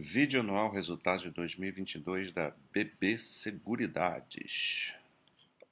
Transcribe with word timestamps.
Vídeo 0.00 0.38
anual 0.38 0.70
resultados 0.70 1.22
de 1.22 1.30
2022 1.30 2.30
da 2.30 2.54
BB 2.72 3.18
Seguridades. 3.18 4.94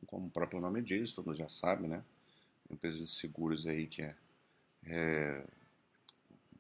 Como 0.04 0.26
o 0.26 0.30
próprio 0.30 0.60
nome 0.60 0.83
diz, 0.83 1.12
todo 1.12 1.26
mundo 1.26 1.37
já 1.37 1.49
sabe, 1.49 1.87
né? 1.87 2.03
Empresa 2.69 2.99
de 2.99 3.09
seguros 3.09 3.69
aí 3.69 3.87
que 3.87 4.03
é, 4.03 4.17
é 4.85 5.45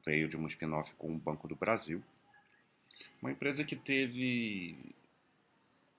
veio 0.04 0.28
de 0.28 0.36
um 0.36 0.46
spin-off 0.46 0.94
com 0.94 1.12
o 1.12 1.18
Banco 1.18 1.48
do 1.48 1.56
Brasil. 1.56 2.00
Uma 3.20 3.32
empresa 3.32 3.64
que 3.64 3.74
teve 3.74 4.94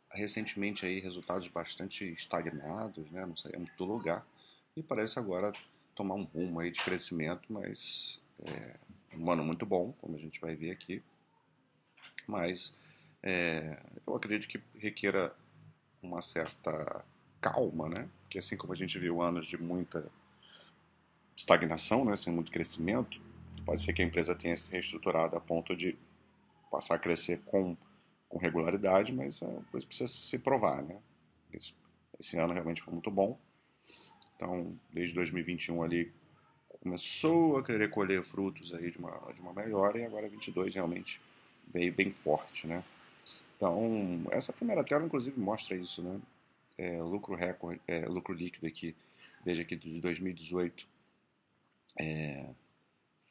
recentemente 0.09 0.85
aí 0.85 1.01
resultados 1.01 1.49
bastante 1.49 2.05
estagnados, 2.05 3.11
né? 3.11 3.25
Não 3.25 3.35
saía 3.35 3.59
muito 3.59 3.75
do 3.75 3.83
lugar 3.83 4.25
e 4.73 4.81
parece 4.81 5.19
agora 5.19 5.51
tomar 5.93 6.15
um 6.15 6.23
rumo 6.23 6.61
aí 6.61 6.71
de 6.71 6.81
crescimento, 6.81 7.51
mas 7.51 8.21
é 8.45 8.77
um 9.17 9.29
ano 9.29 9.43
muito 9.43 9.65
bom, 9.65 9.91
como 9.99 10.15
a 10.15 10.19
gente 10.19 10.39
vai 10.39 10.55
ver 10.55 10.71
aqui 10.71 11.03
mas 12.27 12.73
é, 13.23 13.79
eu 14.05 14.15
acredito 14.15 14.49
que 14.49 14.61
requeira 14.77 15.33
uma 16.01 16.21
certa 16.21 17.03
calma, 17.41 17.89
né? 17.89 18.07
Que 18.29 18.37
assim 18.37 18.57
como 18.57 18.73
a 18.73 18.75
gente 18.75 18.99
viu 18.99 19.21
anos 19.21 19.47
de 19.47 19.57
muita 19.57 20.11
estagnação, 21.35 22.03
né, 22.03 22.15
sem 22.15 22.33
muito 22.33 22.51
crescimento, 22.51 23.21
pode 23.63 23.83
ser 23.83 23.93
que 23.93 24.01
a 24.01 24.05
empresa 24.05 24.33
tenha 24.33 24.57
se 24.57 24.71
reestruturado 24.71 25.35
a 25.35 25.39
ponto 25.39 25.75
de 25.75 25.95
passar 26.71 26.95
a 26.95 26.99
crescer 26.99 27.41
com, 27.45 27.77
com 28.27 28.39
regularidade, 28.39 29.13
mas 29.13 29.39
coisa 29.71 29.85
precisa 29.85 30.07
se 30.11 30.39
provar, 30.39 30.81
né? 30.81 30.99
Esse, 31.53 31.73
esse 32.19 32.37
ano 32.37 32.53
realmente 32.53 32.81
foi 32.81 32.93
muito 32.93 33.11
bom. 33.11 33.39
Então, 34.35 34.77
desde 34.91 35.13
2021 35.15 35.83
ali 35.83 36.13
começou 36.81 37.57
a 37.57 37.63
querer 37.63 37.89
colher 37.89 38.23
frutos 38.23 38.73
aí 38.73 38.91
de 38.91 38.97
uma, 38.97 39.33
de 39.33 39.41
uma 39.41 39.53
melhora 39.53 39.99
e 39.99 40.05
agora 40.05 40.29
22 40.29 40.73
realmente 40.73 41.21
bem 41.71 42.11
forte, 42.11 42.67
né? 42.67 42.83
Então, 43.55 44.23
essa 44.31 44.53
primeira 44.53 44.83
tela, 44.83 45.05
inclusive, 45.05 45.39
mostra 45.39 45.75
isso, 45.75 46.01
né? 46.01 46.19
É, 46.77 47.01
lucro 47.01 47.35
recorde, 47.35 47.81
é, 47.87 48.05
lucro 48.05 48.33
líquido 48.33 48.67
aqui, 48.67 48.95
veja 49.43 49.63
que 49.65 49.75
de 49.75 49.99
2018 49.99 50.87
é, 51.99 52.45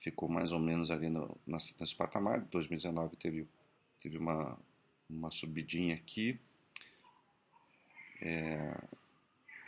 ficou 0.00 0.28
mais 0.28 0.50
ou 0.50 0.58
menos 0.58 0.90
ali 0.90 1.08
no, 1.08 1.36
nesse 1.46 1.94
patamar, 1.94 2.40
2019 2.40 3.16
teve, 3.16 3.46
teve 4.00 4.18
uma, 4.18 4.58
uma 5.08 5.30
subidinha 5.30 5.94
aqui, 5.94 6.40
é, 8.20 8.76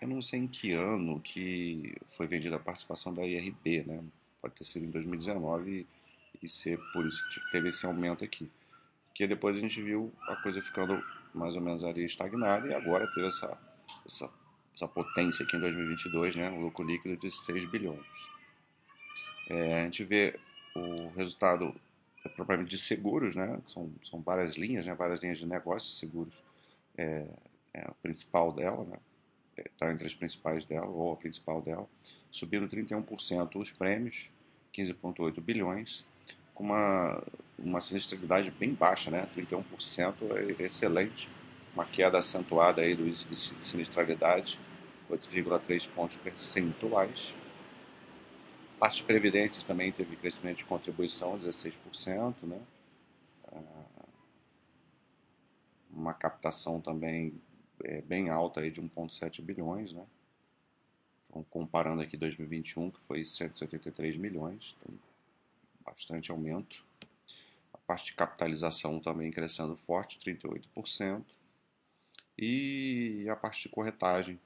eu 0.00 0.08
não 0.08 0.20
sei 0.20 0.40
em 0.40 0.48
que 0.48 0.72
ano 0.72 1.20
que 1.20 1.94
foi 2.16 2.26
vendida 2.26 2.56
a 2.56 2.60
participação 2.60 3.14
da 3.14 3.24
IRB, 3.24 3.84
né? 3.84 4.04
Pode 4.40 4.54
ter 4.54 4.64
sido 4.64 4.86
em 4.86 4.90
2019 4.90 5.86
e, 6.42 6.46
e 6.46 6.48
ser 6.48 6.78
por 6.92 7.06
isso 7.06 7.22
que 7.28 7.50
teve 7.50 7.68
esse 7.68 7.84
aumento 7.86 8.24
aqui 8.24 8.50
que 9.18 9.26
depois 9.26 9.56
a 9.56 9.60
gente 9.60 9.82
viu 9.82 10.14
a 10.28 10.36
coisa 10.36 10.62
ficando 10.62 11.04
mais 11.34 11.56
ou 11.56 11.60
menos 11.60 11.82
ali 11.82 12.04
estagnada 12.04 12.68
e 12.68 12.72
agora 12.72 13.04
teve 13.12 13.26
essa, 13.26 13.58
essa, 14.06 14.30
essa 14.72 14.86
potência 14.86 15.44
aqui 15.44 15.56
em 15.56 15.60
2022, 15.60 16.36
né, 16.36 16.48
um 16.48 16.60
lucro 16.60 16.86
líquido 16.86 17.16
de 17.16 17.28
6 17.28 17.64
bilhões. 17.64 18.06
É, 19.50 19.80
a 19.80 19.84
gente 19.86 20.04
vê 20.04 20.38
o 20.72 21.08
resultado 21.16 21.74
é, 22.24 22.28
propriamente 22.28 22.70
de 22.70 22.78
seguros, 22.78 23.34
né, 23.34 23.60
são, 23.66 23.90
são 24.08 24.20
várias 24.20 24.54
linhas, 24.54 24.86
né, 24.86 24.94
várias 24.94 25.20
linhas 25.20 25.38
de 25.38 25.46
negócios 25.46 25.98
seguros, 25.98 26.34
é, 26.96 27.26
é 27.74 27.80
a 27.80 27.92
principal 28.00 28.52
dela, 28.52 28.84
né, 28.84 28.98
está 29.58 29.90
entre 29.90 30.06
as 30.06 30.14
principais 30.14 30.64
dela, 30.64 30.86
ou 30.86 31.14
a 31.14 31.16
principal 31.16 31.60
dela, 31.60 31.88
subindo 32.30 32.68
31% 32.68 33.56
os 33.56 33.72
prêmios, 33.72 34.30
15,8 34.72 35.40
bilhões, 35.40 36.04
com 36.54 36.62
uma, 36.62 37.20
uma 37.58 37.80
sinistralidade 37.80 38.50
bem 38.50 38.72
baixa, 38.72 39.10
né? 39.10 39.28
31% 39.36 40.14
é 40.58 40.62
excelente, 40.62 41.28
uma 41.74 41.84
queda 41.84 42.18
acentuada 42.18 42.82
aí 42.82 42.94
do 42.94 43.06
índice 43.06 43.54
de 43.54 43.66
sinistralidade, 43.66 44.58
8,3 45.10 45.88
pontos 45.88 46.16
percentuais. 46.16 47.34
Parte 48.78 48.98
de 48.98 49.04
previdências 49.04 49.64
também 49.64 49.90
teve 49.90 50.14
crescimento 50.16 50.58
de 50.58 50.64
contribuição, 50.64 51.38
16%, 51.38 52.34
né? 52.42 52.60
Ah, 53.52 54.04
uma 55.90 56.14
captação 56.14 56.80
também 56.80 57.34
é, 57.82 58.00
bem 58.02 58.28
alta 58.28 58.60
aí 58.60 58.70
de 58.70 58.80
1,7 58.80 59.42
bilhões, 59.42 59.92
né? 59.92 60.04
Então, 61.28 61.44
comparando 61.50 62.02
aqui 62.02 62.16
2021, 62.16 62.90
que 62.90 63.00
foi 63.00 63.24
173 63.24 64.16
milhões, 64.16 64.76
então, 64.80 64.98
bastante 65.84 66.30
aumento. 66.30 66.87
Parte 67.88 68.08
de 68.08 68.12
capitalização 68.12 69.00
também 69.00 69.30
crescendo 69.30 69.74
forte, 69.74 70.20
38%. 70.20 71.24
E 72.36 73.26
a 73.30 73.34
parte 73.34 73.62
de 73.62 73.70
corretagem 73.70 74.38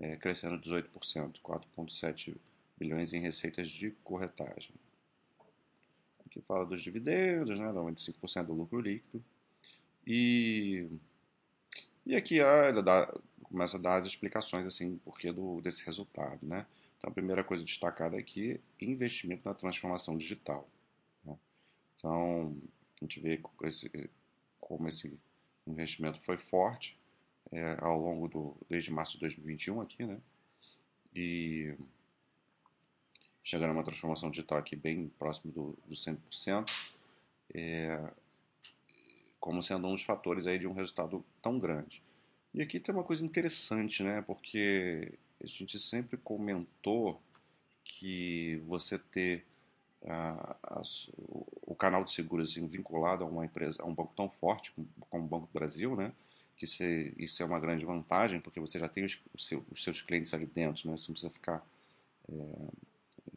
é, 0.00 0.16
crescendo 0.16 0.58
18%, 0.58 1.40
4,7 1.40 2.36
bilhões 2.76 3.12
em 3.12 3.20
receitas 3.20 3.70
de 3.70 3.92
corretagem. 4.02 4.72
Aqui 6.26 6.40
fala 6.40 6.66
dos 6.66 6.82
dividendos, 6.82 7.56
né, 7.56 7.66
aumento 7.66 8.04
de 8.04 8.12
5% 8.12 8.46
do 8.46 8.54
lucro 8.54 8.80
líquido. 8.80 9.22
E, 10.04 10.88
e 12.04 12.16
aqui 12.16 12.40
ah, 12.40 12.70
ele 12.70 12.82
dá, 12.82 13.06
começa 13.44 13.76
a 13.76 13.80
dar 13.80 14.00
as 14.00 14.08
explicações 14.08 14.66
assim, 14.66 14.98
porquê 15.04 15.30
do, 15.30 15.60
desse 15.60 15.86
resultado. 15.86 16.40
Né? 16.42 16.66
Então, 16.98 17.08
a 17.08 17.14
primeira 17.14 17.44
coisa 17.44 17.64
destacada 17.64 18.18
aqui, 18.18 18.60
investimento 18.80 19.48
na 19.48 19.54
transformação 19.54 20.18
digital. 20.18 20.68
Então, 22.00 22.56
a 23.00 23.04
gente 23.04 23.20
vê 23.20 23.40
como 24.60 24.88
esse 24.88 25.18
investimento 25.66 26.20
foi 26.20 26.36
forte 26.36 26.98
é, 27.52 27.76
ao 27.80 27.98
longo 27.98 28.28
do 28.28 28.56
desde 28.68 28.90
março 28.90 29.14
de 29.14 29.20
2021 29.20 29.80
aqui, 29.80 30.04
né? 30.04 30.20
E 31.14 31.74
chegando 33.42 33.70
a 33.70 33.72
uma 33.72 33.84
transformação 33.84 34.30
digital 34.30 34.58
aqui 34.58 34.76
bem 34.76 35.08
próximo 35.18 35.52
do, 35.52 35.78
do 35.86 35.94
100%, 35.94 36.70
é, 37.54 38.12
como 39.40 39.62
sendo 39.62 39.88
um 39.88 39.94
dos 39.94 40.02
fatores 40.02 40.46
aí 40.46 40.58
de 40.58 40.66
um 40.66 40.72
resultado 40.72 41.24
tão 41.42 41.58
grande. 41.58 42.02
E 42.52 42.62
aqui 42.62 42.78
tem 42.78 42.94
uma 42.94 43.04
coisa 43.04 43.24
interessante, 43.24 44.02
né? 44.02 44.22
Porque 44.22 45.18
a 45.42 45.46
gente 45.46 45.78
sempre 45.80 46.16
comentou 46.16 47.20
que 47.82 48.62
você 48.66 48.98
ter 48.98 49.46
a, 50.04 50.56
a, 50.62 50.82
o 51.18 51.46
canal 51.80 52.04
de 52.04 52.12
seguros 52.12 52.54
vinculado 52.54 53.24
a 53.24 53.26
uma 53.26 53.44
empresa, 53.44 53.82
a 53.82 53.86
um 53.86 53.94
banco 53.94 54.12
tão 54.14 54.28
forte 54.28 54.72
como, 55.08 55.24
o 55.24 55.28
Banco 55.28 55.46
do 55.46 55.58
Brasil, 55.58 55.96
né? 55.96 56.12
Que 56.56 56.66
se, 56.66 57.14
isso 57.16 57.42
é 57.42 57.46
uma 57.46 57.58
grande 57.58 57.86
vantagem, 57.86 58.38
porque 58.38 58.60
você 58.60 58.78
já 58.78 58.86
tem 58.86 59.04
os, 59.04 59.18
os, 59.34 59.46
seus, 59.46 59.62
os 59.72 59.82
seus 59.82 60.02
clientes 60.02 60.34
ali 60.34 60.44
dentro, 60.44 60.88
né? 60.88 60.96
Você 60.96 61.08
não 61.08 61.14
precisa 61.14 61.30
ficar 61.30 61.66
é, 62.30 62.34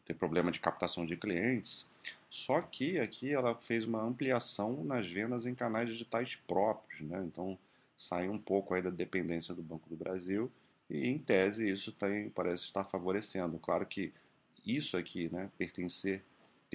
ter 0.04 0.14
problema 0.14 0.52
de 0.52 0.60
captação 0.60 1.06
de 1.06 1.16
clientes. 1.16 1.86
Só 2.30 2.60
que 2.60 2.98
aqui 2.98 3.32
ela 3.32 3.54
fez 3.54 3.86
uma 3.86 4.02
ampliação 4.02 4.84
nas 4.84 5.08
vendas 5.08 5.46
em 5.46 5.54
canais 5.54 5.88
digitais 5.88 6.36
próprios, 6.36 7.00
né? 7.00 7.24
Então 7.24 7.58
sai 7.96 8.28
um 8.28 8.38
pouco 8.38 8.74
aí 8.74 8.82
da 8.82 8.90
dependência 8.90 9.54
do 9.54 9.62
Banco 9.62 9.88
do 9.88 9.96
Brasil 9.96 10.50
e 10.90 11.06
em 11.06 11.18
tese 11.18 11.66
isso 11.68 11.92
tem, 11.92 12.28
parece 12.28 12.64
estar 12.64 12.84
favorecendo. 12.84 13.58
Claro 13.58 13.86
que 13.86 14.12
isso 14.66 14.96
aqui, 14.96 15.28
né, 15.32 15.50
pertencer 15.56 16.22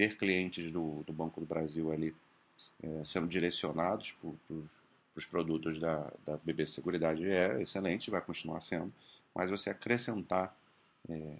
ter 0.00 0.16
clientes 0.16 0.72
do, 0.72 1.02
do 1.06 1.12
Banco 1.12 1.40
do 1.40 1.46
Brasil 1.46 1.92
ali 1.92 2.16
é, 2.82 3.04
sendo 3.04 3.28
direcionados 3.28 4.12
para 4.12 4.56
os 5.14 5.26
produtos 5.26 5.78
da, 5.78 6.10
da 6.24 6.38
BB 6.38 6.64
Seguridade 6.64 7.28
é 7.28 7.60
excelente, 7.60 8.10
vai 8.10 8.22
continuar 8.22 8.62
sendo, 8.62 8.90
mas 9.34 9.50
você 9.50 9.68
acrescentar 9.68 10.56
é, 11.06 11.36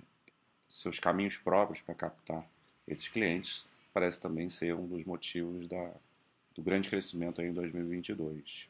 seus 0.69 0.99
caminhos 0.99 1.39
próprios 1.39 1.81
para 1.81 1.95
captar 1.95 2.47
esses 2.87 3.09
clientes 3.09 3.65
parece 3.95 4.21
também 4.21 4.51
ser 4.51 4.75
um 4.75 4.87
dos 4.87 5.07
motivos 5.07 5.67
da, 5.67 5.91
do 6.55 6.61
grande 6.61 6.91
crescimento 6.91 7.41
em 7.41 7.55
2022. 7.55 8.69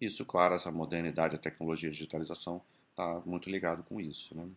Isso, 0.00 0.24
claro, 0.24 0.54
essa 0.54 0.72
modernidade, 0.72 1.36
a 1.36 1.38
tecnologia, 1.38 1.90
a 1.90 1.92
digitalização 1.92 2.62
está 2.92 3.20
muito 3.26 3.50
ligado 3.50 3.82
com 3.82 4.00
isso, 4.00 4.34
né? 4.34 4.48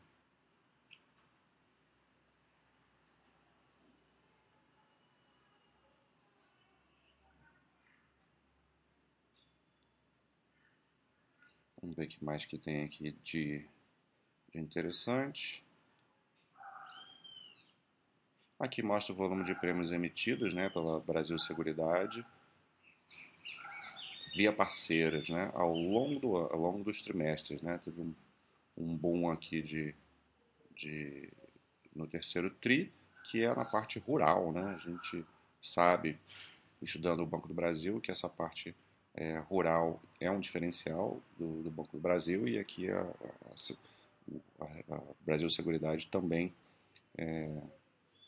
Vamos 11.89 11.97
ver 11.97 12.05
o 12.05 12.07
que 12.07 12.23
mais 12.23 12.45
que 12.45 12.55
tem 12.55 12.83
aqui 12.83 13.15
de, 13.23 13.65
de 14.53 14.59
interessante. 14.59 15.63
Aqui 18.59 18.83
mostra 18.83 19.11
o 19.11 19.15
volume 19.15 19.43
de 19.43 19.55
prêmios 19.55 19.91
emitidos 19.91 20.53
né, 20.53 20.69
pela 20.69 20.99
Brasil 20.99 21.39
Seguridade 21.39 22.23
via 24.35 24.53
parceiras 24.53 25.29
né, 25.29 25.49
ao, 25.55 25.73
longo 25.73 26.19
do, 26.19 26.35
ao 26.37 26.59
longo 26.59 26.83
dos 26.83 27.01
trimestres. 27.01 27.59
Né, 27.63 27.79
teve 27.83 27.99
um, 27.99 28.13
um 28.77 28.95
boom 28.95 29.31
aqui 29.31 29.63
de, 29.63 29.95
de, 30.75 31.27
no 31.95 32.05
terceiro 32.05 32.51
TRI, 32.51 32.93
que 33.31 33.43
é 33.43 33.55
na 33.55 33.65
parte 33.65 33.97
rural. 33.97 34.51
Né? 34.51 34.61
A 34.61 34.77
gente 34.77 35.25
sabe, 35.59 36.19
estudando 36.83 37.23
o 37.23 37.25
Banco 37.25 37.47
do 37.47 37.53
Brasil, 37.55 37.99
que 37.99 38.11
essa 38.11 38.29
parte 38.29 38.75
é, 39.15 39.37
rural 39.39 40.01
é 40.19 40.29
um 40.29 40.39
diferencial 40.39 41.21
do, 41.37 41.63
do, 41.63 41.71
Banco 41.71 41.91
do 41.91 42.01
Brasil 42.01 42.47
e 42.47 42.57
aqui 42.57 42.89
a, 42.89 43.01
a, 43.01 44.65
a, 44.65 44.95
a 44.95 45.01
Brasil 45.21 45.49
Seguridade 45.49 46.07
também 46.07 46.53
é, 47.17 47.49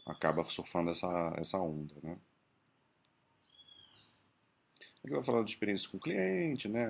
acaba 0.05 0.43
surfando 0.43 0.91
essa, 0.91 1.33
essa 1.37 1.57
onda. 1.57 1.93
Né? 2.03 2.17
Aqui 5.03 5.09
vai 5.09 5.23
falar 5.23 5.43
de 5.43 5.51
experiência 5.51 5.89
com 5.89 5.97
o 5.97 6.01
cliente, 6.01 6.67
né? 6.67 6.87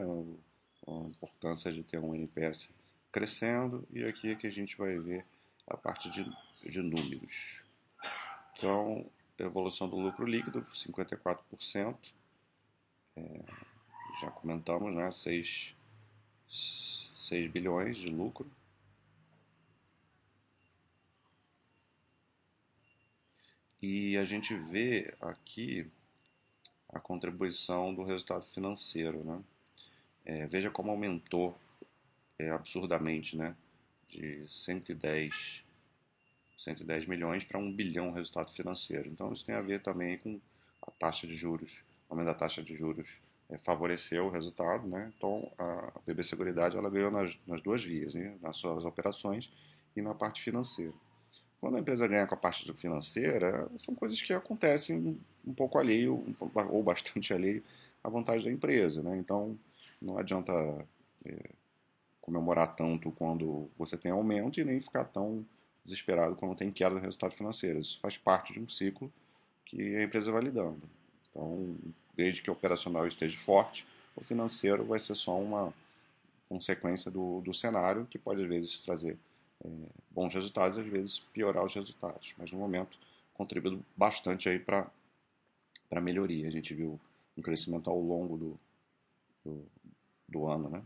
a 0.87 0.91
importância 1.07 1.71
de 1.71 1.83
ter 1.83 1.99
um 1.99 2.15
NPS 2.15 2.69
crescendo 3.11 3.87
e 3.91 4.03
aqui 4.03 4.31
é 4.31 4.35
que 4.35 4.47
a 4.47 4.51
gente 4.51 4.77
vai 4.77 4.97
ver 4.97 5.25
a 5.67 5.77
parte 5.77 6.09
de, 6.09 6.29
de 6.69 6.81
números. 6.81 7.61
Então, 8.57 9.05
evolução 9.37 9.89
do 9.89 9.97
lucro 9.97 10.25
líquido, 10.25 10.65
54%. 10.73 11.95
É, 13.15 13.39
já 14.21 14.29
comentamos, 14.29 14.93
né? 14.93 15.11
6, 15.11 15.75
6 16.47 17.51
bilhões 17.51 17.97
de 17.97 18.07
lucro. 18.07 18.49
E 23.81 24.15
a 24.17 24.25
gente 24.25 24.53
vê 24.55 25.11
aqui 25.19 25.89
a 26.89 26.99
contribuição 26.99 27.93
do 27.93 28.03
resultado 28.03 28.45
financeiro, 28.45 29.23
né? 29.23 29.41
É, 30.23 30.45
veja 30.45 30.69
como 30.69 30.91
aumentou 30.91 31.57
é, 32.37 32.51
absurdamente, 32.51 33.35
né? 33.35 33.55
De 34.07 34.45
110 34.47 35.63
110 36.59 37.07
milhões 37.07 37.43
para 37.43 37.57
1 37.57 37.71
bilhão 37.71 38.09
o 38.09 38.13
resultado 38.13 38.51
financeiro. 38.51 39.09
Então 39.09 39.33
isso 39.33 39.43
tem 39.43 39.55
a 39.55 39.61
ver 39.61 39.81
também 39.81 40.19
com 40.19 40.39
a 40.83 40.91
taxa 40.91 41.25
de 41.25 41.35
juros. 41.35 41.71
Aumento 42.07 42.27
da 42.27 42.35
taxa 42.35 42.61
de 42.61 42.75
juros 42.75 43.07
favoreceu 43.59 44.25
o 44.25 44.29
resultado, 44.29 44.87
né? 44.87 45.11
Então 45.15 45.51
a 45.57 45.91
BB 46.05 46.23
Seguridade 46.23 46.77
ela 46.77 46.89
ganhou 46.89 47.11
nas, 47.11 47.37
nas 47.45 47.61
duas 47.61 47.83
vias, 47.83 48.15
né? 48.15 48.35
nas 48.41 48.57
suas 48.57 48.85
operações 48.85 49.51
e 49.95 50.01
na 50.01 50.13
parte 50.13 50.41
financeira. 50.41 50.93
Quando 51.59 51.77
a 51.77 51.79
empresa 51.79 52.07
ganha 52.07 52.25
com 52.25 52.33
a 52.33 52.37
parte 52.37 52.71
financeira, 52.73 53.69
são 53.77 53.93
coisas 53.93 54.19
que 54.21 54.33
acontecem 54.33 55.19
um 55.45 55.53
pouco 55.53 55.77
alheio 55.77 56.23
ou 56.69 56.81
bastante 56.81 57.33
alheio 57.33 57.63
à 58.03 58.09
vontade 58.09 58.43
da 58.43 58.51
empresa, 58.51 59.03
né? 59.03 59.17
Então 59.17 59.57
não 60.01 60.17
adianta 60.17 60.51
é, 61.25 61.49
comemorar 62.19 62.75
tanto 62.75 63.11
quando 63.11 63.69
você 63.77 63.97
tem 63.97 64.11
aumento 64.11 64.59
e 64.59 64.63
nem 64.63 64.79
ficar 64.79 65.05
tão 65.05 65.45
desesperado 65.83 66.35
quando 66.35 66.55
tem 66.55 66.71
queda 66.71 66.95
no 66.95 67.01
resultado 67.01 67.35
financeiro. 67.35 67.79
Isso 67.79 67.99
faz 67.99 68.17
parte 68.17 68.53
de 68.53 68.59
um 68.59 68.69
ciclo 68.69 69.11
que 69.65 69.95
a 69.95 70.03
empresa 70.03 70.31
vai 70.31 70.41
lidando. 70.41 70.81
Então, 71.31 71.75
desde 72.15 72.41
que 72.41 72.49
o 72.49 72.53
operacional 72.53 73.07
esteja 73.07 73.37
forte, 73.39 73.85
o 74.15 74.23
financeiro 74.23 74.83
vai 74.85 74.99
ser 74.99 75.15
só 75.15 75.37
uma 75.39 75.73
consequência 76.47 77.09
do, 77.09 77.41
do 77.41 77.53
cenário 77.53 78.05
que 78.05 78.19
pode 78.19 78.41
às 78.43 78.47
vezes 78.47 78.81
trazer 78.81 79.17
é, 79.63 79.69
bons 80.09 80.33
resultados, 80.33 80.77
às 80.77 80.85
vezes 80.85 81.19
piorar 81.19 81.65
os 81.65 81.73
resultados. 81.73 82.33
Mas 82.37 82.51
no 82.51 82.59
momento 82.59 82.97
contribuindo 83.33 83.83
bastante 83.95 84.49
aí 84.49 84.59
para 84.59 84.89
para 85.91 85.99
melhoria. 85.99 86.47
A 86.47 86.51
gente 86.51 86.73
viu 86.73 86.97
um 87.37 87.41
crescimento 87.41 87.89
ao 87.89 87.99
longo 87.99 88.37
do, 88.37 88.59
do, 89.43 89.65
do 90.27 90.47
ano, 90.47 90.69
né? 90.69 90.81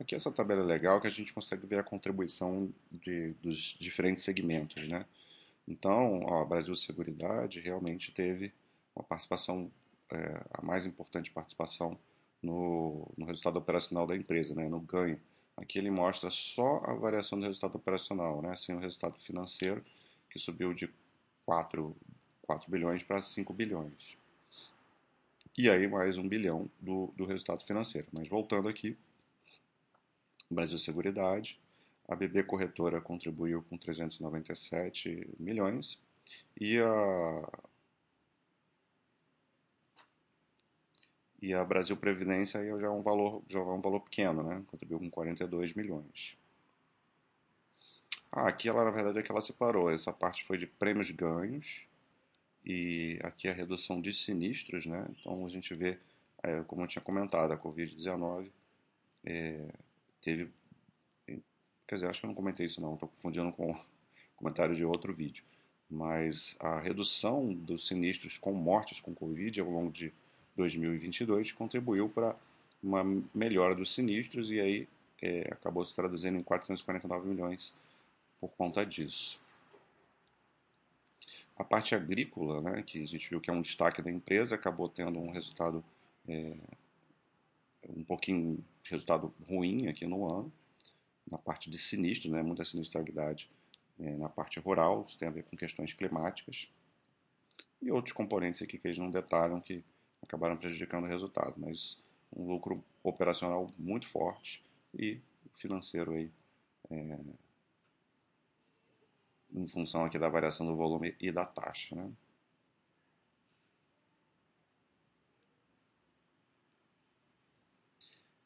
Aqui 0.00 0.14
essa 0.14 0.32
tabela 0.32 0.62
é 0.62 0.64
legal 0.64 0.98
que 0.98 1.06
a 1.06 1.10
gente 1.10 1.30
consegue 1.30 1.66
ver 1.66 1.78
a 1.78 1.82
contribuição 1.82 2.72
de, 2.90 3.32
dos 3.42 3.76
diferentes 3.78 4.24
segmentos, 4.24 4.88
né? 4.88 5.04
Então, 5.68 6.22
ó, 6.24 6.42
Brasil 6.42 6.74
Seguridade 6.74 7.60
realmente 7.60 8.10
teve 8.10 8.50
uma 8.96 9.04
participação, 9.04 9.70
é, 10.10 10.40
a 10.54 10.62
mais 10.62 10.86
importante 10.86 11.30
participação 11.30 11.98
no, 12.42 13.06
no, 13.16 13.26
resultado 13.26 13.58
operacional 13.58 14.06
da 14.06 14.16
empresa, 14.16 14.54
né? 14.54 14.68
no 14.68 14.80
ganho. 14.80 15.20
Aqui 15.54 15.78
ele 15.78 15.90
mostra 15.90 16.30
só 16.30 16.82
a 16.86 16.94
variação 16.94 17.38
do 17.38 17.44
resultado 17.44 17.76
operacional, 17.76 18.40
né? 18.40 18.56
sem 18.56 18.74
o 18.74 18.78
resultado 18.78 19.20
financeiro, 19.20 19.84
que 20.30 20.38
subiu 20.38 20.72
de 20.72 20.90
4, 21.44 21.94
4 22.42 22.70
bilhões 22.70 23.02
para 23.02 23.20
5 23.20 23.52
bilhões. 23.52 24.16
E 25.58 25.68
aí 25.68 25.86
mais 25.86 26.16
um 26.16 26.26
bilhão 26.26 26.70
do, 26.80 27.12
do 27.14 27.26
resultado 27.26 27.62
financeiro. 27.66 28.08
Mas 28.12 28.26
voltando 28.28 28.66
aqui, 28.66 28.96
Brasil 30.50 30.78
Seguridade. 30.78 31.60
A 32.08 32.16
BB 32.16 32.42
Corretora 32.42 33.00
contribuiu 33.00 33.62
com 33.62 33.78
397 33.78 35.28
milhões 35.38 35.98
e 36.60 36.78
a 36.78 37.48
e 41.42 41.54
a 41.54 41.64
Brasil 41.64 41.96
Previdência 41.96 42.60
aí 42.60 42.68
já 42.80 42.88
é 42.88 42.90
um 42.90 43.02
valor 43.02 43.42
já 43.48 43.60
é 43.60 43.62
um 43.62 43.80
valor 43.80 44.00
pequeno, 44.00 44.42
né? 44.42 44.62
Contribuiu 44.66 44.98
com 44.98 45.10
42 45.10 45.72
milhões. 45.74 46.36
Ah, 48.32 48.48
aqui 48.48 48.68
ela 48.68 48.84
na 48.84 48.90
verdade 48.90 49.18
é 49.18 49.22
que 49.22 49.30
ela 49.30 49.40
separou. 49.40 49.90
Essa 49.90 50.12
parte 50.12 50.44
foi 50.44 50.58
de 50.58 50.66
prêmios 50.66 51.10
ganhos 51.10 51.86
e 52.64 53.18
aqui 53.22 53.48
a 53.48 53.52
redução 53.52 54.00
de 54.00 54.12
sinistros, 54.12 54.86
né? 54.86 55.06
Então 55.10 55.46
a 55.46 55.48
gente 55.48 55.74
vê, 55.74 55.98
é, 56.42 56.62
como 56.64 56.82
eu 56.82 56.88
tinha 56.88 57.02
comentado, 57.02 57.52
a 57.52 57.58
Covid-19 57.58 58.50
é, 59.24 59.72
teve. 60.22 60.50
Quer 61.26 61.96
dizer, 61.96 62.08
acho 62.08 62.20
que 62.20 62.26
eu 62.26 62.28
não 62.28 62.34
comentei 62.34 62.66
isso 62.66 62.80
não, 62.80 62.94
estou 62.94 63.08
confundindo 63.08 63.52
com 63.52 63.72
o 63.72 63.80
comentário 64.36 64.74
de 64.74 64.84
outro 64.84 65.12
vídeo. 65.12 65.44
Mas 65.88 66.54
a 66.60 66.78
redução 66.78 67.52
dos 67.52 67.88
sinistros 67.88 68.38
com 68.38 68.52
mortes 68.52 69.00
com 69.00 69.14
Covid 69.14 69.60
ao 69.60 69.68
longo 69.68 69.90
de 69.90 70.12
2022 70.56 71.52
contribuiu 71.52 72.08
para 72.08 72.36
uma 72.82 73.02
melhora 73.34 73.74
dos 73.74 73.92
sinistros 73.92 74.50
e 74.50 74.60
aí 74.60 74.88
é, 75.20 75.48
acabou 75.52 75.84
se 75.84 75.94
traduzindo 75.94 76.38
em 76.38 76.42
449 76.42 77.28
milhões 77.28 77.74
por 78.40 78.50
conta 78.50 78.84
disso. 78.86 79.40
A 81.56 81.64
parte 81.64 81.94
agrícola, 81.94 82.60
né, 82.62 82.82
que 82.82 83.02
a 83.02 83.06
gente 83.06 83.28
viu 83.28 83.40
que 83.40 83.50
é 83.50 83.52
um 83.52 83.60
destaque 83.60 84.00
da 84.00 84.10
empresa, 84.10 84.54
acabou 84.54 84.88
tendo 84.88 85.18
um 85.18 85.30
resultado 85.30 85.84
é, 86.26 86.56
um 87.96 88.04
pouquinho 88.04 88.64
de 88.82 88.90
resultado 88.90 89.32
ruim 89.48 89.88
aqui 89.88 90.06
no 90.06 90.26
ano, 90.32 90.52
na 91.30 91.38
parte 91.38 91.70
de 91.70 91.78
sinistro, 91.78 92.30
né, 92.30 92.42
muita 92.42 92.64
sinistralidade 92.64 93.50
é, 93.98 94.16
na 94.16 94.28
parte 94.28 94.58
rural, 94.58 95.04
isso 95.06 95.18
tem 95.18 95.28
a 95.28 95.30
ver 95.30 95.44
com 95.44 95.56
questões 95.56 95.92
climáticas, 95.92 96.68
e 97.82 97.90
outros 97.90 98.12
componentes 98.12 98.62
aqui 98.62 98.78
que 98.78 98.88
eles 98.88 98.98
não 98.98 99.10
detalham 99.10 99.60
que 99.60 99.82
acabaram 100.22 100.56
prejudicando 100.56 101.04
o 101.04 101.08
resultado, 101.08 101.54
mas 101.56 101.98
um 102.34 102.46
lucro 102.46 102.84
operacional 103.02 103.72
muito 103.78 104.08
forte 104.08 104.62
e 104.94 105.20
financeiro 105.56 106.12
aí, 106.12 106.30
é, 106.90 107.18
em 109.52 109.66
função 109.66 110.04
aqui 110.04 110.18
da 110.18 110.28
variação 110.28 110.66
do 110.66 110.76
volume 110.76 111.14
e 111.20 111.30
da 111.30 111.44
taxa, 111.44 111.94
né. 111.94 112.10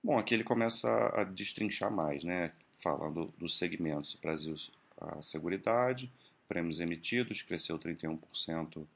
Bom, 0.04 0.18
aqui 0.18 0.34
ele 0.34 0.44
começa 0.44 0.86
a 1.18 1.24
destrinchar 1.24 1.90
mais, 1.90 2.22
né? 2.22 2.52
Falando 2.76 3.32
dos 3.38 3.56
segmentos. 3.56 4.14
Brasil, 4.16 4.54
a 5.00 5.22
Seguridade, 5.22 6.12
prêmios 6.46 6.78
emitidos, 6.78 7.40
cresceu 7.40 7.78
31% 7.78 8.86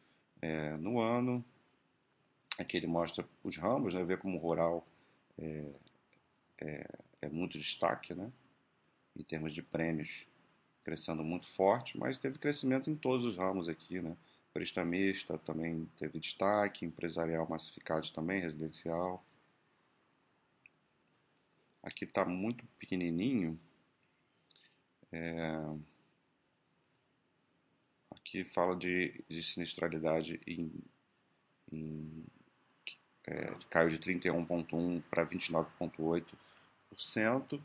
é, 0.43 0.77
no 0.77 1.01
ano. 1.01 1.43
Aqui 2.59 2.77
ele 2.77 2.87
mostra 2.87 3.27
os 3.43 3.57
ramos, 3.57 3.95
né? 3.95 4.05
Vê 4.05 4.19
como 4.19 4.37
o 4.37 4.39
rural 4.39 4.87
é, 5.39 5.65
é, 6.61 6.87
é 7.23 7.29
muito 7.31 7.57
destaque, 7.57 8.13
né? 8.13 8.31
Em 9.17 9.23
termos 9.23 9.55
de 9.55 9.63
prêmios, 9.63 10.27
crescendo 10.85 11.25
muito 11.25 11.49
forte, 11.49 11.97
mas 11.97 12.19
teve 12.19 12.39
crescimento 12.39 12.91
em 12.91 12.95
todos 12.95 13.25
os 13.25 13.39
ramos 13.39 13.67
aqui, 13.67 13.99
né? 14.03 14.15
Prestamista 14.53 15.39
também 15.39 15.89
teve 15.99 16.21
destaque, 16.21 16.85
empresarial 16.85 17.49
massificado 17.49 18.11
também, 18.11 18.43
residencial. 18.43 19.25
Aqui 21.83 22.05
está 22.05 22.25
muito 22.25 22.65
pequenininho. 22.79 23.61
É... 25.13 25.59
Aqui 28.11 28.43
fala 28.45 28.75
de, 28.77 29.23
de 29.29 29.43
sinistralidade 29.43 30.41
em, 30.47 30.73
em 31.73 32.25
é, 33.27 33.53
caiu 33.69 33.91
de 33.91 33.99
31,1% 33.99 35.03
para 35.11 35.27
29,8%. 35.27 37.61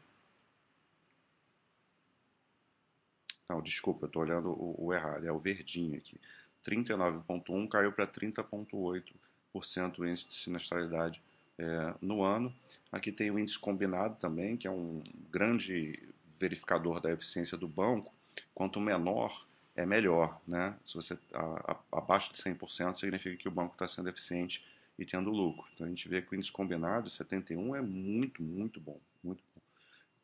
Não, 3.50 3.62
desculpa, 3.62 4.04
eu 4.04 4.08
estou 4.08 4.22
olhando 4.22 4.50
o, 4.50 4.88
o, 4.88 4.94
errado, 4.94 5.26
é 5.26 5.32
o 5.32 5.40
verdinho 5.40 5.98
aqui. 5.98 6.20
39,1% 6.66 7.70
caiu 7.70 7.94
para 7.94 8.06
30,8% 8.08 10.00
o 10.00 10.06
índice 10.06 10.28
de 10.28 10.36
sinistralidade 10.36 11.22
é, 11.58 11.94
no 12.02 12.24
ano. 12.24 12.54
Aqui 12.92 13.12
tem 13.12 13.32
o 13.32 13.40
índice 13.40 13.58
combinado 13.58 14.16
também, 14.16 14.58
que 14.58 14.68
é 14.68 14.72
um 14.72 15.02
grande 15.32 16.00
verificador 16.40 17.00
da 17.00 17.12
eficiência 17.12 17.58
do 17.58 17.68
banco. 17.68 18.14
Quanto 18.54 18.80
menor, 18.80 19.46
é 19.76 19.86
melhor. 19.86 20.42
Né? 20.48 20.76
Se 20.86 20.96
você 20.96 21.18
a, 21.34 21.72
a, 21.92 21.98
abaixo 21.98 22.34
de 22.34 22.42
100% 22.42 22.96
significa 22.96 23.36
que 23.36 23.48
o 23.48 23.52
banco 23.52 23.74
está 23.74 23.88
sendo 23.88 24.10
eficiente 24.10 24.66
e 24.98 25.06
tendo 25.06 25.32
lucro. 25.32 25.66
Então 25.74 25.88
a 25.88 25.90
gente 25.90 26.08
vê 26.08 26.22
que 26.22 26.32
o 26.34 26.36
índice 26.36 26.52
combinado 26.52 27.10
71 27.10 27.76
é 27.76 27.82
muito, 27.82 28.44
muito 28.44 28.80
bom, 28.80 29.00
muito 29.24 29.44
bom. 29.56 29.62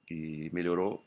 E 0.10 0.50
melhorou 0.54 1.04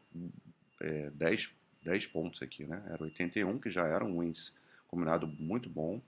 é, 0.80 1.10
10, 1.10 1.50
10 1.84 2.06
pontos 2.08 2.42
aqui, 2.42 2.64
né? 2.64 2.82
Era 2.88 3.02
81, 3.02 3.58
que 3.58 3.70
já 3.70 3.86
era 3.86 4.04
um 4.04 4.22
índice 4.22 4.52
combinado 4.88 5.26
muito 5.26 5.68
bom, 5.68 6.00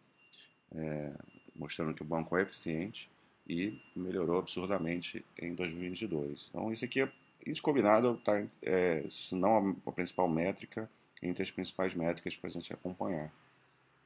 é, 0.75 1.13
mostrando 1.55 1.95
que 1.95 2.03
o 2.03 2.05
banco 2.05 2.37
é 2.37 2.43
eficiente 2.43 3.09
e 3.47 3.81
melhorou 3.95 4.39
absurdamente 4.39 5.25
em 5.39 5.55
2022. 5.55 6.49
Então 6.49 6.73
isso 6.73 6.85
aqui, 6.85 7.01
é, 7.01 7.13
índice 7.47 7.63
combinado, 7.63 8.17
tá, 8.25 8.43
é, 8.63 9.05
se 9.09 9.35
não 9.35 9.77
a, 9.87 9.91
a 9.91 9.93
principal 9.93 10.29
métrica, 10.29 10.91
entre 11.23 11.43
as 11.43 11.51
principais 11.51 11.95
métricas 11.95 12.37
para 12.37 12.49
a 12.49 12.53
gente 12.53 12.73
acompanhar. 12.73 13.33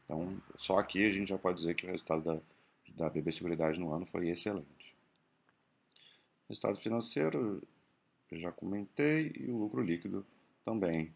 Então, 0.04 0.40
só 0.56 0.78
aqui 0.78 1.04
a 1.04 1.12
gente 1.12 1.28
já 1.28 1.38
pode 1.38 1.58
dizer 1.58 1.74
que 1.74 1.84
o 1.84 1.90
resultado 1.90 2.22
da, 2.22 2.40
da 2.96 3.10
BB 3.10 3.32
Seguridade 3.32 3.78
no 3.78 3.92
ano 3.92 4.06
foi 4.06 4.28
excelente. 4.28 4.94
Resultado 6.48 6.78
financeiro, 6.78 7.62
já 8.32 8.50
comentei, 8.50 9.32
e 9.36 9.50
o 9.50 9.58
lucro 9.58 9.82
líquido 9.82 10.24
também. 10.64 11.12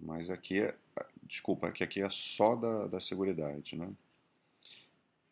Mas 0.00 0.30
aqui 0.30 0.60
é, 0.60 0.74
desculpa, 1.22 1.68
aqui, 1.68 1.84
aqui 1.84 2.02
é 2.02 2.10
só 2.10 2.56
da, 2.56 2.86
da 2.86 3.00
Seguridade, 3.00 3.76
né? 3.76 3.90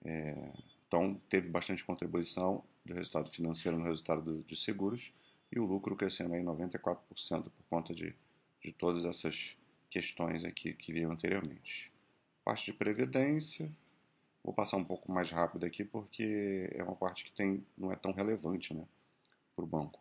É, 0.05 0.53
então, 0.91 1.15
teve 1.29 1.49
bastante 1.49 1.85
contribuição 1.85 2.65
do 2.85 2.95
resultado 2.95 3.31
financeiro 3.31 3.79
no 3.79 3.85
resultado 3.85 4.23
do, 4.23 4.43
de 4.43 4.57
seguros 4.57 5.13
e 5.53 5.61
o 5.61 5.65
lucro 5.65 5.95
crescendo 5.95 6.35
aí 6.35 6.43
94% 6.43 7.45
por 7.45 7.53
conta 7.71 7.95
de, 7.95 8.13
de 8.61 8.73
todas 8.73 9.05
essas 9.05 9.57
questões 9.89 10.45
aqui 10.45 10.73
que 10.73 10.93
viram 10.93 11.13
anteriormente. 11.13 11.93
Parte 12.45 12.73
de 12.73 12.77
previdência, 12.77 13.71
vou 14.43 14.53
passar 14.53 14.79
um 14.79 14.85
pouco 14.85 15.13
mais 15.13 15.31
rápido 15.31 15.65
aqui 15.65 15.85
porque 15.85 16.69
é 16.73 16.83
uma 16.83 16.97
parte 16.97 17.23
que 17.23 17.31
tem, 17.31 17.65
não 17.79 17.93
é 17.93 17.97
tão 17.97 18.11
relevante 18.11 18.75
né, 18.75 18.85
para 19.55 19.65
o 19.65 19.69
banco. 19.69 20.01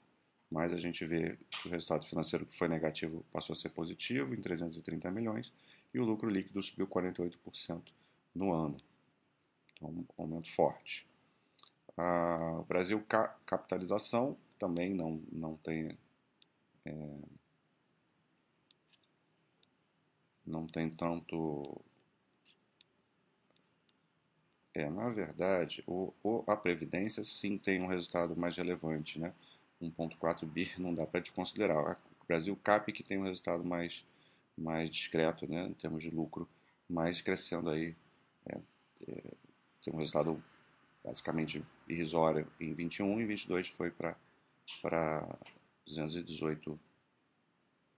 Mas 0.50 0.74
a 0.74 0.79
gente 0.79 1.05
vê 1.05 1.38
que 1.51 1.67
o 1.67 1.72
resultado 1.72 2.03
financeiro 2.03 2.48
que 2.48 2.58
foi 2.58 2.67
negativo 2.67 3.24
passou 3.31 3.53
a 3.53 3.55
ser 3.55 3.69
positivo 3.69 4.34
em 4.34 4.41
330 4.41 5.12
milhões 5.12 5.53
e 5.93 6.00
o 6.00 6.03
lucro 6.03 6.27
líquido 6.27 6.63
subiu 6.63 6.88
48% 6.88 7.93
no 8.34 8.51
ano. 8.51 8.77
Então, 9.79 9.89
um 9.89 10.05
aumento 10.24 10.53
forte. 10.55 11.07
o 11.98 12.63
Brasil 12.63 13.03
capitalização 13.45 14.38
também 14.59 14.93
não, 14.93 15.21
não 15.31 15.55
tem 15.57 15.98
é, 16.86 16.91
não 20.45 20.65
tem 20.67 20.89
tanto. 20.89 21.81
É, 24.74 24.89
na 24.89 25.09
verdade, 25.09 25.83
o, 25.88 26.13
o, 26.24 26.43
a 26.48 26.55
Previdência 26.55 27.24
sim 27.24 27.57
tem 27.57 27.81
um 27.81 27.88
resultado 27.88 28.36
mais 28.36 28.55
relevante, 28.55 29.19
né? 29.19 29.33
1,4 29.81 30.45
bi 30.45 30.71
não 30.77 30.93
dá 30.93 31.05
para 31.05 31.21
desconsiderar. 31.21 32.00
O 32.21 32.25
Brasil 32.27 32.55
Cap 32.57 32.91
que 32.91 33.03
tem 33.03 33.17
um 33.17 33.24
resultado 33.24 33.63
mais, 33.63 34.03
mais 34.57 34.89
discreto, 34.89 35.48
né? 35.48 35.65
Em 35.67 35.74
termos 35.74 36.03
de 36.03 36.09
lucro, 36.09 36.48
mais 36.89 37.21
crescendo 37.21 37.69
aí. 37.69 37.95
É, 38.45 38.57
é, 39.07 39.33
tem 39.81 39.93
um 39.93 39.98
resultado 39.98 40.41
basicamente 41.03 41.63
irrisório 41.88 42.48
em 42.59 42.74
21 42.74 43.21
e 43.21 43.25
22 43.25 43.67
foi 43.69 43.91
para 43.91 44.15
218 45.86 46.79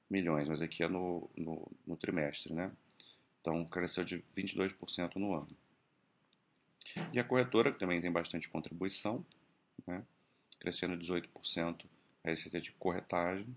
milhões, 0.09 0.47
mas 0.47 0.61
aqui 0.61 0.83
é 0.83 0.87
no, 0.87 1.29
no, 1.35 1.71
no 1.85 1.97
trimestre, 1.97 2.53
né? 2.53 2.71
Então 3.39 3.65
cresceu 3.65 4.03
de 4.03 4.23
22% 4.35 5.15
no 5.15 5.33
ano. 5.33 5.47
E 7.13 7.19
a 7.19 7.23
corretora, 7.23 7.71
que 7.71 7.79
também 7.79 8.01
tem 8.01 8.11
bastante 8.11 8.49
contribuição, 8.49 9.25
né? 9.87 10.05
crescendo 10.59 10.97
18% 10.97 11.85
a 12.23 12.29
receita 12.29 12.61
de 12.61 12.71
corretagem. 12.73 13.47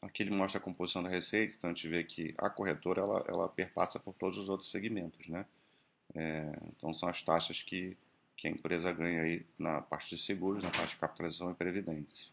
Aqui 0.00 0.22
ele 0.22 0.30
mostra 0.30 0.60
a 0.60 0.62
composição 0.62 1.02
da 1.02 1.08
receita, 1.08 1.54
então 1.56 1.70
a 1.70 1.72
gente 1.72 1.88
vê 1.88 2.04
que 2.04 2.34
a 2.38 2.48
corretora 2.48 3.00
ela, 3.00 3.24
ela 3.26 3.48
perpassa 3.48 3.98
por 3.98 4.14
todos 4.14 4.38
os 4.38 4.48
outros 4.48 4.70
segmentos. 4.70 5.26
Né? 5.26 5.44
É, 6.14 6.52
então 6.76 6.92
são 6.94 7.08
as 7.08 7.22
taxas 7.22 7.62
que, 7.62 7.96
que 8.36 8.48
a 8.48 8.50
empresa 8.50 8.92
ganha 8.92 9.22
aí 9.22 9.46
na 9.58 9.80
parte 9.80 10.14
de 10.16 10.22
seguros, 10.22 10.62
na 10.62 10.70
parte 10.70 10.90
de 10.90 10.96
capitalização 10.96 11.50
e 11.50 11.54
previdência 11.54 12.26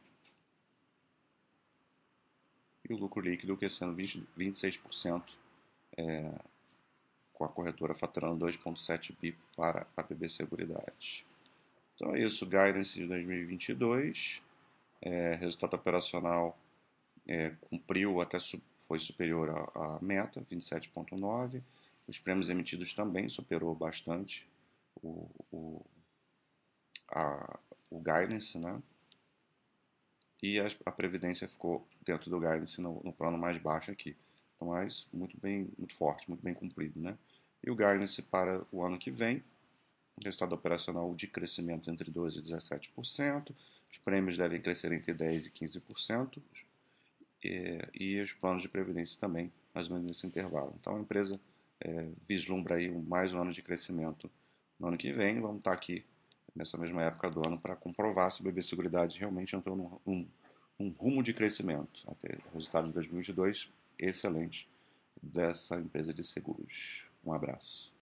e 2.89 2.93
o 2.93 2.97
lucro 2.97 3.21
líquido 3.21 3.57
crescendo 3.57 3.93
20, 3.93 4.27
26%, 4.37 5.23
é, 5.97 6.31
com 7.33 7.43
a 7.43 7.49
corretora 7.49 7.93
faturando 7.93 8.45
2,7 8.45 9.13
bi 9.19 9.35
para 9.55 9.85
a 9.97 10.03
PB 10.03 10.29
Seguridade. 10.29 11.25
Então 11.95 12.15
é 12.15 12.21
isso, 12.21 12.45
guidance 12.45 12.93
de 12.99 13.07
2022, 13.07 14.41
é, 15.01 15.35
resultado 15.35 15.75
operacional 15.75 16.57
é, 17.27 17.51
cumpriu 17.69 18.21
até 18.21 18.37
foi 18.87 18.99
superior 18.99 19.49
à, 19.49 19.95
à 19.95 19.99
meta, 20.01 20.45
27,9. 20.51 21.61
Os 22.07 22.19
prêmios 22.19 22.49
emitidos 22.49 22.93
também 22.93 23.29
superou 23.29 23.73
bastante 23.75 24.47
o, 25.01 25.29
o, 25.51 25.85
a, 27.09 27.59
o 27.89 27.99
guidance, 27.99 28.59
né? 28.59 28.81
e 30.45 30.59
a, 30.59 30.67
a 30.85 30.91
previdência 30.91 31.47
ficou 31.47 31.87
dentro 32.05 32.29
do 32.29 32.39
guidance 32.39 32.79
no, 32.79 33.01
no 33.03 33.11
plano 33.11 33.37
mais 33.37 33.59
baixo 33.61 33.91
aqui. 33.91 34.15
Então, 34.55 34.69
mas 34.69 35.07
muito 35.11 35.37
bem, 35.39 35.69
muito 35.77 35.95
forte, 35.95 36.29
muito 36.29 36.41
bem 36.41 36.53
cumprido, 36.53 36.99
né? 36.99 37.17
E 37.63 37.71
o 37.71 37.75
guidance 37.75 38.21
para 38.21 38.63
o 38.71 38.83
ano 38.83 38.97
que 38.97 39.09
vem, 39.09 39.43
resultado 40.23 40.53
operacional 40.53 41.13
de 41.15 41.27
crescimento 41.27 41.89
entre 41.89 42.11
12% 42.11 42.37
e 42.37 42.41
17%, 42.41 43.55
os 43.91 43.97
prêmios 43.97 44.37
devem 44.37 44.61
crescer 44.61 44.91
entre 44.91 45.13
10% 45.13 45.45
e 45.45 45.49
15%, 45.49 46.41
e, 47.43 47.79
e 47.93 48.21
os 48.21 48.31
planos 48.33 48.61
de 48.61 48.69
previdência 48.69 49.19
também, 49.19 49.51
mais 49.73 49.87
ou 49.87 49.95
menos 49.95 50.11
nesse 50.11 50.27
intervalo. 50.27 50.73
Então, 50.79 50.95
a 50.95 50.99
empresa 50.99 51.39
é, 51.81 52.09
vislumbra 52.27 52.75
aí 52.75 52.89
mais 52.89 53.33
um 53.33 53.41
ano 53.41 53.51
de 53.51 53.61
crescimento 53.61 54.29
no 54.79 54.87
ano 54.87 54.97
que 54.97 55.11
vem, 55.11 55.39
vamos 55.39 55.57
estar 55.57 55.71
aqui 55.71 56.05
nessa 56.55 56.77
mesma 56.77 57.03
época 57.03 57.29
do 57.29 57.45
ano 57.45 57.57
para 57.57 57.75
comprovar 57.75 58.31
se 58.31 58.41
a 58.41 58.45
BB 58.45 58.61
Seguridade 58.61 59.19
realmente 59.19 59.55
entrou 59.55 59.75
num 59.75 59.99
um, 60.05 60.27
um 60.79 60.89
rumo 60.89 61.23
de 61.23 61.33
crescimento. 61.33 62.03
Até 62.07 62.37
o 62.51 62.55
resultado 62.55 62.87
de 62.87 62.93
2022 62.93 63.69
excelente 63.97 64.67
dessa 65.21 65.77
empresa 65.77 66.13
de 66.13 66.23
seguros. 66.23 67.03
Um 67.25 67.33
abraço. 67.33 67.94